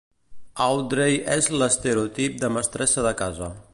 [0.67, 3.53] Audrey és l'estereotip de mestressa de casa.